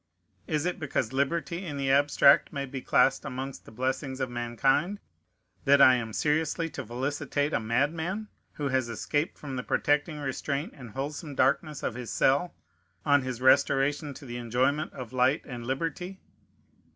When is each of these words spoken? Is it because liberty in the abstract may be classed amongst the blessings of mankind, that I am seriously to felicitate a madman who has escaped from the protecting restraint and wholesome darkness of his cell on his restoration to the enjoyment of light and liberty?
Is 0.47 0.65
it 0.65 0.79
because 0.79 1.13
liberty 1.13 1.63
in 1.63 1.77
the 1.77 1.91
abstract 1.91 2.51
may 2.51 2.65
be 2.65 2.81
classed 2.81 3.23
amongst 3.23 3.65
the 3.65 3.71
blessings 3.71 4.19
of 4.19 4.31
mankind, 4.31 4.99
that 5.65 5.79
I 5.79 5.93
am 5.93 6.11
seriously 6.11 6.71
to 6.71 6.83
felicitate 6.83 7.53
a 7.53 7.59
madman 7.59 8.27
who 8.53 8.69
has 8.69 8.89
escaped 8.89 9.37
from 9.37 9.57
the 9.57 9.63
protecting 9.63 10.17
restraint 10.17 10.73
and 10.75 10.89
wholesome 10.89 11.35
darkness 11.35 11.83
of 11.83 11.93
his 11.93 12.09
cell 12.11 12.55
on 13.05 13.21
his 13.21 13.41
restoration 13.41 14.15
to 14.15 14.25
the 14.25 14.37
enjoyment 14.37 14.91
of 14.91 15.13
light 15.13 15.45
and 15.45 15.67
liberty? 15.67 16.19